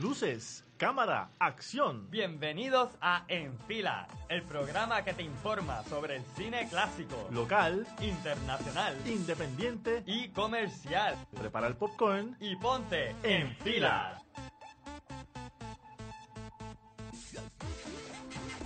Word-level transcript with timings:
Luces, 0.00 0.64
cámara, 0.76 1.30
acción. 1.40 2.08
Bienvenidos 2.08 2.90
a 3.00 3.24
En 3.26 3.58
Fila, 3.66 4.06
el 4.28 4.42
programa 4.44 5.02
que 5.02 5.12
te 5.12 5.24
informa 5.24 5.82
sobre 5.84 6.16
el 6.16 6.22
cine 6.36 6.68
clásico, 6.68 7.28
Local, 7.32 7.84
internacional 8.00 8.94
independiente 9.06 10.04
y 10.06 10.28
comercial. 10.28 11.16
Prepara 11.36 11.66
el 11.66 11.76
popcorn 11.76 12.36
Y 12.38 12.54
ponte 12.56 13.16
en 13.24 13.56
fila. 13.56 14.22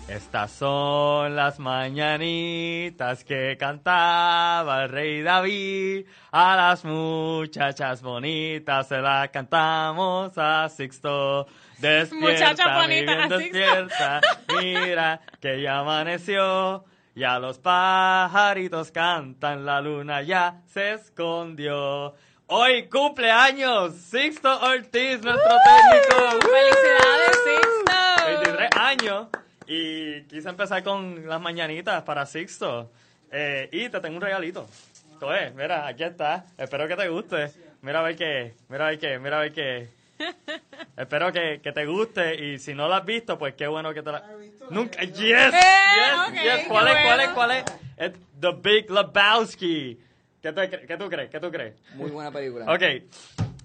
Estas 0.09 0.51
son 0.51 1.35
las 1.37 1.59
mañanitas 1.59 3.25
que 3.25 3.57
cantaba 3.59 4.85
el 4.85 4.89
rey 4.91 5.23
David. 5.23 6.07
A 6.33 6.57
las 6.57 6.85
muchachas 6.85 8.03
bonitas 8.03 8.89
se 8.89 8.99
las 8.99 9.31
cantamos 9.31 10.33
a 10.37 10.69
Sixto. 10.69 11.47
Despierta, 11.79 12.51
Muchacha 12.55 12.87
mi 12.87 13.05
bonita, 13.05 13.13
bien, 13.15 13.21
a 13.33 13.39
Sixto. 13.39 13.39
despierta. 13.39 14.21
Mira 14.61 15.21
que 15.41 15.63
ya 15.63 15.79
amaneció. 15.79 16.85
Ya 17.15 17.39
los 17.39 17.59
pajaritos 17.59 18.91
cantan, 18.91 19.65
la 19.67 19.81
luna 19.83 20.23
ya 20.23 20.63
se 20.67 20.95
escondió. 20.95 22.15
Hoy 22.47 22.89
cumpleaños 22.89 23.95
Sixto 23.95 24.51
Ortiz, 24.61 25.23
nuestro 25.23 25.57
técnico. 25.65 26.31
¡Felicidades, 26.41 27.42
Sixto! 27.42 27.42
23 27.42 27.42
años 27.42 27.42
y 29.67 30.23
quise 30.23 30.49
empezar 30.49 30.83
con 30.83 31.27
las 31.29 31.41
mañanitas 31.41 32.03
para 32.03 32.27
Sixto. 32.27 32.91
Eh, 33.31 33.69
y 33.73 33.89
te 33.89 34.01
tengo 34.01 34.17
un 34.17 34.23
regalito. 34.23 34.67
Entonces, 35.13 35.55
mira, 35.55 35.87
aquí 35.87 36.03
está. 36.05 36.45
Espero 36.59 36.87
que 36.89 36.97
te 36.97 37.09
guste. 37.09 37.51
Mira 37.83 38.01
a 38.01 38.03
ver 38.03 38.17
qué, 38.17 38.55
mira 38.69 38.87
a 38.87 38.91
ver 38.91 38.99
qué, 38.99 39.19
mira 39.19 39.39
a 39.39 39.41
ver 39.41 39.53
qué. 39.53 39.89
Espero 40.97 41.33
que, 41.33 41.61
que 41.63 41.73
te 41.73 41.87
guste 41.87 42.35
y 42.45 42.59
si 42.59 42.75
no 42.75 42.87
lo 42.89 42.95
has 42.95 43.05
visto, 43.05 43.39
pues 43.39 43.55
qué 43.55 43.67
bueno 43.67 43.93
que 43.95 44.03
te 44.03 44.13
la... 44.13 44.23
Nunca... 44.71 45.01
Yes, 45.03 45.17
yes, 45.19 45.55
ok, 46.29 46.35
yes. 46.35 46.67
¿Cuál 46.69 46.89
es, 46.89 46.95
cuál 47.05 47.21
es, 47.21 47.29
cuál 47.31 47.51
es? 47.53 47.65
Es 47.97 48.13
The 48.41 48.53
Big 48.63 48.91
Lebowski. 48.91 49.99
¿Qué, 50.41 50.53
te 50.53 50.71
qué 50.87 50.97
tú 50.97 51.09
crees? 51.09 51.31
¿Qué 51.31 51.41
tú 51.41 51.51
crees? 51.51 51.75
Muy 51.95 52.11
buena 52.11 52.31
película. 52.31 52.73
Ok, 52.73 52.83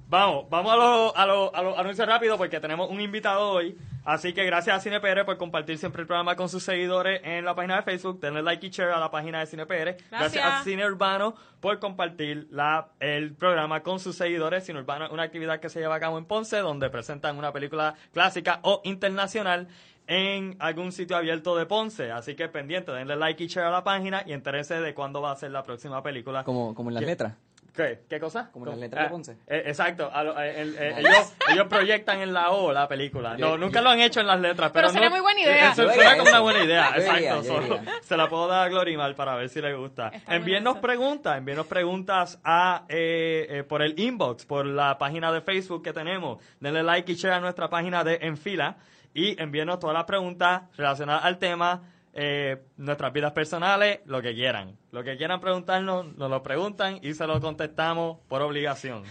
vamos, 0.07 0.49
vamos 0.49 0.73
a 0.73 0.75
los 0.75 1.15
a 1.15 1.25
los- 1.25 1.53
a 1.53 1.61
los 1.63 1.77
anuncios 1.77 2.07
rápidos 2.07 2.37
porque 2.37 2.59
tenemos 2.59 2.89
un 2.89 3.01
invitado 3.01 3.49
hoy. 3.51 3.75
Así 4.07 4.31
que 4.31 4.45
gracias 4.45 4.73
a 4.73 4.79
CinePR 4.79 5.25
por 5.25 5.35
compartir 5.35 5.77
siempre 5.77 6.03
el 6.03 6.07
programa 6.07 6.37
con 6.37 6.47
sus 6.47 6.63
seguidores 6.63 7.19
en 7.25 7.43
la 7.43 7.53
página 7.55 7.75
de 7.75 7.81
Facebook. 7.81 8.21
Denle 8.21 8.41
like 8.41 8.65
y 8.65 8.69
share 8.69 8.91
a 8.91 8.99
la 9.01 9.11
página 9.11 9.41
de 9.41 9.47
CinePR. 9.47 9.97
Gracias, 10.09 10.45
a 10.45 10.63
Cine 10.63 10.85
Urbano 10.85 11.35
por 11.59 11.77
compartir 11.79 12.47
la, 12.49 12.87
el 13.01 13.35
programa 13.35 13.83
con 13.83 13.99
sus 13.99 14.15
seguidores. 14.15 14.63
Cine 14.65 14.79
Urbano 14.79 15.07
es 15.07 15.11
una 15.11 15.23
actividad 15.23 15.59
que 15.59 15.67
se 15.67 15.81
lleva 15.81 15.95
a 15.95 15.99
cabo 15.99 16.17
en 16.17 16.23
Ponce 16.23 16.59
donde 16.59 16.89
presentan 16.89 17.37
una 17.37 17.51
película 17.51 17.95
clásica 18.13 18.61
o 18.61 18.79
internacional 18.85 19.67
en 20.07 20.55
algún 20.59 20.93
sitio 20.93 21.17
abierto 21.17 21.57
de 21.57 21.65
Ponce. 21.65 22.09
Así 22.09 22.33
que 22.35 22.47
pendiente, 22.47 22.93
denle 22.93 23.17
like 23.17 23.43
y 23.43 23.47
share 23.47 23.67
a 23.67 23.71
la 23.71 23.83
página 23.83 24.23
y 24.25 24.31
entérense 24.31 24.79
de 24.79 24.93
cuándo 24.93 25.21
va 25.21 25.31
a 25.31 25.35
ser 25.35 25.51
la 25.51 25.63
próxima 25.63 26.01
película. 26.01 26.45
Como, 26.45 26.73
como 26.73 26.91
en 26.91 26.93
las 26.93 27.03
letras. 27.03 27.33
¿Qué? 27.77 27.99
¿Qué 28.09 28.19
cosa? 28.19 28.49
Como 28.51 28.65
las 28.65 28.77
letras 28.77 29.03
de 29.03 29.07
Ah, 29.07 29.09
Ponce. 29.11 29.31
eh, 29.47 29.63
exacto. 29.67 30.09
A 30.11 30.23
lo- 30.23 30.37
eh, 30.41 30.61
el- 30.61 30.75
eh, 30.77 30.95
ellos, 30.97 31.33
ellos 31.53 31.67
proyectan 31.67 32.19
en 32.21 32.33
la 32.33 32.49
O 32.49 32.73
la 32.73 32.87
película. 32.87 33.37
No, 33.37 33.55
nunca 33.57 33.81
lo 33.81 33.89
han 33.91 33.99
hecho 33.99 34.19
en 34.19 34.25
las 34.27 34.39
letras. 34.41 34.71
Pero, 34.71 34.87
Pero 34.87 34.89
sería 34.89 35.09
no- 35.09 35.15
muy 35.15 35.21
buena 35.21 35.39
idea. 35.41 35.71
Eso 35.71 35.83
Yo 35.83 35.89
suena 35.93 36.09
haría 36.09 36.17
como 36.17 36.21
una 36.29 36.37
eso. 36.37 36.41
buena 36.43 36.63
idea. 36.65 36.89
Yo 36.95 37.01
Exacto. 37.01 37.21
yo 37.21 37.43
so- 37.43 37.57
haría. 37.75 37.93
se 38.01 38.17
la 38.17 38.27
puedo 38.29 38.47
dar 38.47 38.65
a 38.65 38.69
Glorimar 38.69 39.15
para 39.15 39.35
ver 39.35 39.47
si 39.49 39.61
le 39.61 39.75
gusta. 39.75 40.07
Está 40.09 40.35
Envíennos 40.35 40.73
bueno 40.73 40.79
eso. 40.79 40.81
preguntas. 40.81 41.37
Envíennos 41.37 41.67
preguntas 41.67 42.39
a, 42.43 42.83
eh, 42.89 43.45
eh, 43.49 43.63
por 43.63 43.83
el 43.83 43.97
inbox, 43.99 44.45
por 44.45 44.65
la 44.65 44.97
página 44.97 45.31
de 45.31 45.41
Facebook 45.41 45.83
que 45.83 45.93
tenemos. 45.93 46.43
Denle 46.59 46.81
like 46.81 47.11
y 47.11 47.15
share 47.15 47.33
a 47.35 47.39
nuestra 47.39 47.69
página 47.69 48.03
de 48.03 48.17
En 48.23 48.37
Fila. 48.37 48.77
Y 49.13 49.39
envíenos 49.41 49.79
todas 49.79 49.93
las 49.93 50.05
preguntas 50.05 50.63
relacionadas 50.75 51.23
al 51.25 51.37
tema 51.37 51.83
eh, 52.19 52.63
nuestras 52.77 53.13
vidas 53.13 53.31
personales, 53.31 53.99
lo 54.05 54.23
que 54.23 54.33
quieran. 54.33 54.75
Lo 54.91 55.03
que 55.03 55.17
quieran 55.17 55.39
preguntarnos, 55.39 56.17
nos 56.17 56.31
lo 56.31 56.41
preguntan 56.41 56.97
y 57.03 57.13
se 57.13 57.27
lo 57.27 57.39
contestamos 57.39 58.17
por 58.27 58.41
obligación. 58.41 59.03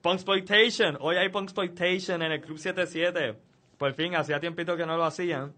Punksploitation, 0.00 0.96
hoy 1.00 1.16
hay 1.16 1.28
Punksploitation 1.28 2.22
en 2.22 2.32
el 2.32 2.40
Club 2.40 2.58
77. 2.58 3.36
Por 3.76 3.92
fin, 3.92 4.14
hacía 4.14 4.40
tiempito 4.40 4.74
que 4.74 4.86
no 4.86 4.96
lo 4.96 5.04
hacían. 5.04 5.52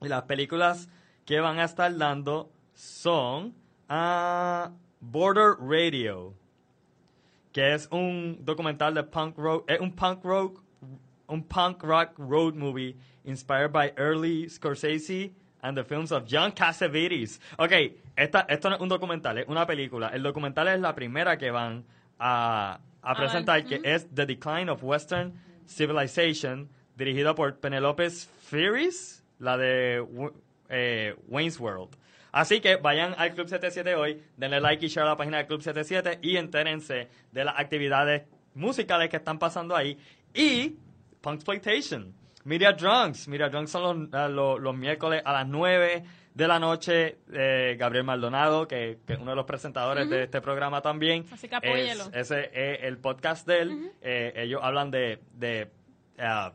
Y 0.00 0.08
las 0.08 0.24
películas 0.24 0.88
que 1.24 1.38
van 1.38 1.60
a 1.60 1.64
estar 1.66 1.96
dando 1.96 2.50
son 2.74 3.54
ah, 3.88 4.72
Border 4.98 5.54
Radio, 5.60 6.34
que 7.52 7.74
es 7.74 7.86
un 7.92 8.44
documental 8.44 8.92
de 8.94 9.04
punk 9.04 9.38
rock, 9.38 9.70
es 9.70 9.78
un 9.78 9.94
punk 9.94 10.24
rock, 10.24 10.64
un 11.28 11.44
punk 11.44 11.84
rock 11.84 12.18
road 12.18 12.54
movie 12.54 12.96
inspired 13.22 13.70
by 13.70 13.94
early 13.96 14.48
Scorsese 14.48 15.32
and 15.64 15.76
the 15.76 15.82
films 15.82 16.12
of 16.12 16.26
John 16.26 16.52
Cassavetes. 16.52 17.40
Ok, 17.58 17.72
esta, 18.14 18.46
esto 18.48 18.68
no 18.68 18.76
es 18.76 18.82
un 18.82 18.88
documental, 18.88 19.38
es 19.38 19.48
una 19.48 19.66
película. 19.66 20.08
El 20.08 20.22
documental 20.22 20.68
es 20.68 20.78
la 20.78 20.94
primera 20.94 21.38
que 21.38 21.50
van 21.50 21.84
a, 22.18 22.78
a 23.02 23.14
ver, 23.14 23.16
presentar, 23.16 23.64
que 23.64 23.80
es 23.82 24.06
The 24.14 24.26
Decline 24.26 24.68
of 24.68 24.84
Western 24.84 25.32
Civilization, 25.66 26.68
dirigido 26.96 27.34
por 27.34 27.58
Penelope 27.58 28.10
Ferris, 28.10 29.24
la 29.38 29.56
de 29.56 30.04
eh, 30.68 31.16
Wayne's 31.28 31.58
World. 31.58 31.96
Así 32.30 32.60
que 32.60 32.76
vayan 32.76 33.14
al 33.16 33.32
Club 33.32 33.48
77 33.48 33.94
hoy, 33.94 34.20
denle 34.36 34.60
like 34.60 34.84
y 34.84 34.88
share 34.88 35.06
a 35.06 35.10
la 35.10 35.16
página 35.16 35.38
del 35.38 35.46
Club 35.46 35.62
77 35.62 36.18
y 36.20 36.36
entérense 36.36 37.08
de 37.32 37.44
las 37.44 37.58
actividades 37.58 38.24
musicales 38.54 39.08
que 39.08 39.16
están 39.16 39.38
pasando 39.38 39.74
ahí. 39.74 39.96
Y 40.34 40.76
Punksploitation, 41.22 42.12
Media 42.44 42.72
Drunks. 42.72 43.28
Media 43.28 43.48
Drunks 43.48 43.70
son 43.70 44.10
los, 44.10 44.20
eh, 44.20 44.28
los, 44.28 44.60
los 44.60 44.74
miércoles 44.76 45.22
a 45.24 45.32
las 45.32 45.46
9 45.46 46.04
de 46.34 46.48
la 46.48 46.58
noche. 46.58 47.18
Eh, 47.32 47.76
Gabriel 47.78 48.04
Maldonado, 48.04 48.66
que, 48.68 48.98
que 49.06 49.14
es 49.14 49.18
uno 49.18 49.30
de 49.30 49.36
los 49.36 49.46
presentadores 49.46 50.08
de 50.10 50.24
este 50.24 50.40
programa 50.40 50.80
también. 50.82 51.24
Así 51.32 51.48
que 51.48 51.54
apóyelo. 51.56 52.04
Es- 52.12 52.30
ese 52.30 52.50
es 52.52 52.82
el 52.84 52.98
podcast 52.98 53.46
de 53.46 53.58
él. 53.60 53.92
Eh, 54.02 54.32
ellos 54.36 54.60
hablan 54.62 54.90
de, 54.90 55.20
de 55.32 55.70
ah, 56.18 56.52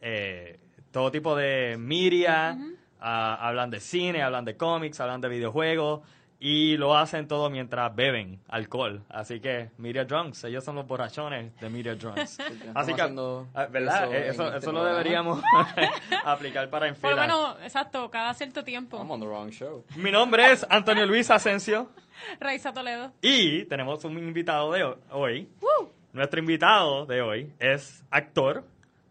eh, 0.00 0.58
todo 0.90 1.10
tipo 1.10 1.34
de 1.36 1.76
media, 1.78 2.56
ah, 3.00 3.38
hablan 3.40 3.70
de 3.70 3.80
cine, 3.80 4.22
hablan 4.22 4.44
de 4.44 4.56
cómics, 4.56 5.00
hablan 5.00 5.20
de 5.20 5.28
videojuegos 5.28 6.00
y 6.42 6.78
lo 6.78 6.96
hacen 6.96 7.28
todo 7.28 7.50
mientras 7.50 7.94
beben 7.94 8.40
alcohol. 8.48 9.02
Así 9.10 9.40
que 9.40 9.70
Media 9.76 10.04
Drunks, 10.06 10.44
ellos 10.44 10.64
son 10.64 10.76
los 10.76 10.86
borrachones 10.86 11.54
de 11.60 11.68
Media 11.68 11.94
Drunks. 11.94 12.20
estamos 12.40 12.74
Así 12.74 12.94
que, 12.94 13.02
ah, 13.02 13.66
¿verdad? 13.70 14.04
eso 14.04 14.12
Eh, 14.14 14.24
en 14.24 14.30
Eso, 14.30 14.46
este 14.46 14.58
eso 14.58 14.72
lo 14.72 14.84
deberíamos 14.84 15.42
aplicar 16.24 16.70
para 16.70 16.86
lo 16.86 16.90
enfilar. 16.92 17.18
menos, 17.20 17.56
exacto, 17.62 18.10
cada 18.10 18.32
cierto 18.34 18.64
tiempo. 18.64 18.96
I'm 18.98 19.10
on 19.10 19.20
the 19.20 19.26
wrong 19.26 19.50
show. 19.50 19.84
Mi 19.96 20.10
nombre 20.10 20.50
es 20.52 20.66
Antonio 20.70 21.04
Luis 21.06 21.30
Asensio. 21.30 21.90
Raiza 22.40 22.72
Toledo. 22.72 23.12
Y 23.22 23.64
tenemos 23.66 24.02
un 24.04 24.16
invitado 24.18 24.72
de 24.72 24.82
ho- 24.84 24.98
hoy. 25.10 25.48
¡Woo! 25.60 25.90
Nuestro 26.12 26.40
invitado 26.40 27.06
de 27.06 27.22
hoy 27.22 27.52
es 27.58 28.02
actor, 28.10 28.64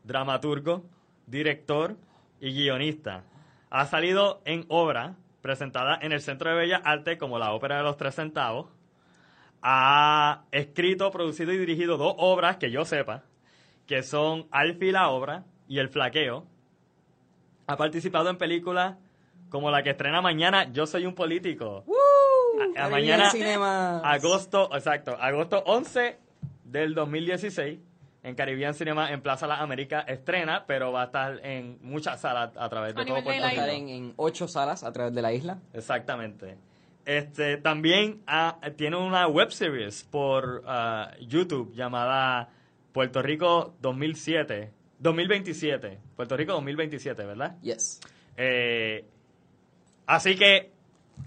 dramaturgo, 0.03 0.83
director 1.27 1.95
y 2.41 2.53
guionista. 2.53 3.23
Ha 3.69 3.85
salido 3.85 4.41
en 4.45 4.65
obra 4.67 5.15
presentada 5.41 5.97
en 6.01 6.11
el 6.11 6.21
Centro 6.21 6.49
de 6.49 6.55
Bellas 6.57 6.81
Artes 6.83 7.17
como 7.17 7.39
la 7.39 7.53
Ópera 7.53 7.77
de 7.77 7.83
los 7.83 7.97
Tres 7.97 8.15
Centavos. 8.15 8.67
Ha 9.61 10.43
escrito, 10.51 11.11
producido 11.11 11.51
y 11.51 11.57
dirigido 11.57 11.97
dos 11.97 12.13
obras 12.17 12.57
que 12.57 12.71
yo 12.71 12.85
sepa, 12.85 13.23
que 13.87 14.03
son 14.03 14.47
Alfie 14.51 14.91
la 14.91 15.09
obra 15.09 15.43
y 15.67 15.79
El 15.79 15.89
Flaqueo. 15.89 16.45
Ha 17.67 17.75
participado 17.77 18.29
en 18.29 18.37
películas 18.37 18.95
como 19.49 19.69
la 19.71 19.83
que 19.83 19.91
estrena 19.91 20.21
mañana 20.21 20.71
Yo 20.71 20.85
soy 20.87 21.05
un 21.05 21.13
político. 21.15 21.83
A- 22.77 22.85
a 22.85 22.89
mañana, 22.89 23.29
agosto, 24.03 24.69
exacto, 24.73 25.17
agosto 25.19 25.63
11 25.65 26.17
del 26.65 26.93
2016 26.93 27.79
en 28.23 28.35
Caribbean 28.35 28.73
Cinema 28.73 29.11
en 29.11 29.21
Plaza 29.21 29.47
Las 29.47 29.61
Américas 29.61 30.03
estrena, 30.07 30.65
pero 30.67 30.91
va 30.91 31.03
a 31.03 31.05
estar 31.05 31.39
en 31.45 31.77
muchas 31.81 32.19
salas 32.21 32.51
a 32.57 32.67
través 32.69 32.93
de 32.95 33.01
A 33.01 33.05
todo 33.05 33.15
Puerto 33.23 33.31
Rico. 33.31 33.47
estar 33.49 33.69
en, 33.69 33.89
en 33.89 34.13
ocho 34.17 34.47
salas 34.47 34.83
a 34.83 34.91
través 34.91 35.13
de 35.13 35.21
la 35.21 35.31
isla. 35.33 35.59
Exactamente. 35.73 36.57
Este, 37.05 37.57
también 37.57 38.21
ah, 38.27 38.59
tiene 38.75 38.97
una 38.97 39.27
web 39.27 39.51
series 39.51 40.03
por 40.03 40.63
ah, 40.67 41.11
YouTube 41.21 41.73
llamada 41.73 42.49
Puerto 42.91 43.21
Rico 43.21 43.73
2007, 43.81 44.71
2027. 44.99 45.97
Puerto 46.15 46.35
Rico 46.37 46.53
2027, 46.53 47.23
¿verdad? 47.25 47.55
Yes. 47.61 47.99
Eh, 48.37 49.05
así 50.05 50.35
que 50.35 50.55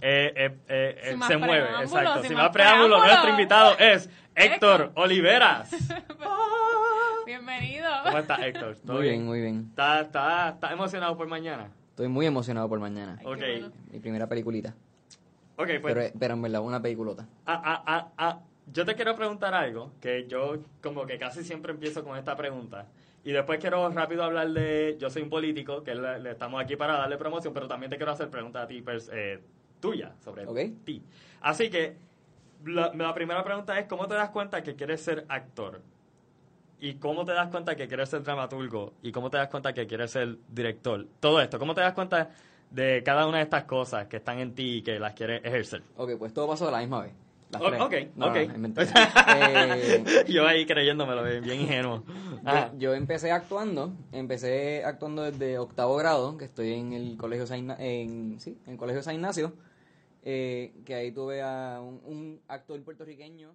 eh, 0.00 0.33
eh, 0.37 0.56
eh, 0.69 1.00
eh, 1.05 1.17
se 1.27 1.37
mueve, 1.37 1.69
exacto. 1.83 2.19
sin 2.21 2.29
Sin 2.29 2.37
más 2.37 2.50
preámbulo, 2.50 2.97
preámbulo. 2.97 2.99
nuestro 3.06 3.31
invitado 3.31 3.79
es 3.79 4.09
Héctor 4.35 4.81
Héctor. 4.83 4.93
Oliveras. 4.94 5.71
Bienvenido. 7.26 7.88
¿Cómo 8.04 8.19
estás, 8.19 8.40
Héctor? 8.42 8.76
¿Todo 8.84 8.96
Muy 8.96 9.02
bien, 9.08 9.24
muy 9.24 9.40
bien. 9.40 9.66
¿Estás 9.70 10.06
está, 10.06 10.48
está 10.50 10.72
emocionado 10.72 11.16
por 11.16 11.26
mañana? 11.28 11.70
Estoy 11.90 12.08
muy 12.08 12.26
emocionado 12.26 12.69
por 12.69 12.80
mañana. 12.80 13.16
Ay, 13.20 13.26
Ok. 13.26 13.36
bueno. 13.38 13.72
Mi 13.90 14.00
primera 14.00 14.28
peliculita. 14.28 14.74
Ok, 15.56 15.69
pues... 15.80 15.94
Pero, 15.94 16.10
pero 16.19 16.34
en 16.34 16.42
verdad, 16.42 16.60
una 16.62 16.80
peliculota. 16.80 17.26
Ah, 17.46 17.60
ah, 17.64 17.82
ah, 17.86 18.08
ah, 18.19 18.40
yo 18.72 18.84
te 18.84 18.94
quiero 18.94 19.14
preguntar 19.14 19.54
algo, 19.54 19.92
que 20.00 20.26
yo 20.26 20.58
como 20.82 21.06
que 21.06 21.19
casi 21.19 21.44
siempre 21.44 21.72
empiezo 21.72 22.02
con 22.02 22.16
esta 22.19 22.36
pregunta. 22.36 22.86
Y 23.24 23.30
después 23.32 23.60
quiero 23.60 23.88
rápido 23.90 24.24
hablar 24.24 24.50
de, 24.50 24.96
yo 24.98 25.08
soy 25.10 25.22
un 25.22 25.30
político, 25.30 25.84
que 25.84 25.94
le, 25.94 26.19
le 26.19 26.30
estamos 26.32 26.60
aquí 26.60 26.74
para 26.76 26.94
darle 26.94 27.16
promoción, 27.19 27.54
pero 27.54 27.69
también 27.69 27.90
te 27.90 27.96
quiero 27.96 28.12
hacer 28.12 28.30
preguntas 28.30 28.64
a 28.64 28.66
ti, 28.66 28.82
pers- 28.82 29.10
eh, 29.12 29.40
tuya, 29.78 30.12
sobre 30.24 30.46
Ok. 30.46 30.58
ti. 30.84 31.02
Así 31.40 31.70
que, 31.70 31.96
la, 32.64 32.92
la 32.94 33.14
primera 33.14 33.44
pregunta 33.44 33.78
es, 33.78 33.86
¿cómo 33.86 34.08
te 34.08 34.14
das 34.14 34.30
cuenta 34.30 34.62
que 34.62 34.74
quieres 34.74 35.02
ser 35.02 35.24
actor? 35.28 35.82
¿Y 36.82 36.94
cómo 36.94 37.25
te 37.25 37.31
das 37.32 37.49
cuenta 37.49 37.76
que 37.76 37.87
quieres 37.87 38.08
ser 38.08 38.25
dramaturgo? 38.25 38.94
¿Y 39.02 39.12
cómo 39.12 39.31
te 39.31 39.37
das 39.37 39.46
cuenta 39.49 39.73
que 39.73 39.87
quieres 39.87 40.11
ser 40.11 40.37
director? 40.49 41.06
Todo 41.20 41.40
esto, 41.40 41.56
¿cómo 41.61 41.76
te 41.76 41.81
das 41.81 41.93
cuenta 41.93 42.31
de 42.73 43.05
cada 43.05 43.29
una 43.29 43.37
de 43.37 43.44
estas 43.44 43.62
cosas 43.64 44.08
que 44.08 44.17
están 44.17 44.40
en 44.40 44.52
ti 44.52 44.79
y 44.79 44.82
que 44.82 44.99
las 44.99 45.14
quieres 45.14 45.44
ejercer? 45.44 45.84
Ok, 45.96 46.17
pues 46.19 46.34
todo 46.34 46.49
pasó 46.49 46.67
a 46.67 46.73
la 46.73 46.81
misma 46.81 47.02
vez. 47.02 47.12
Las 47.52 47.62
tres. 47.62 47.81
ok, 47.81 47.94
No, 48.17 48.26
ok. 48.31 48.37
no. 48.56 48.75
Eh, 49.38 50.25
Yo 50.26 50.44
ahí 50.44 50.67
creyéndomelo, 50.67 51.23
bien, 51.23 51.44
bien 51.44 51.61
ingenuo. 51.61 52.02
Yo, 52.44 52.79
yo 52.79 52.94
empecé 52.94 53.31
actuando, 53.31 53.93
empecé 54.11 54.82
actuando 54.84 55.23
desde 55.23 55.58
octavo 55.58 55.94
grado, 55.94 56.37
que 56.37 56.46
estoy 56.46 56.73
en 56.73 56.94
el 56.94 57.17
colegio 57.17 57.46
San, 57.46 57.70
en, 57.81 58.40
sí, 58.40 58.58
en 58.67 58.73
el 58.73 58.76
colegio 58.76 59.05
San 59.05 59.14
Ignacio, 59.14 59.52
eh, 60.25 60.73
que 60.84 60.96
ahí 60.96 61.12
tuve 61.12 61.43
a 61.43 61.79
un, 61.81 62.00
un 62.05 62.40
actor 62.49 62.82
puertorriqueño. 62.82 63.55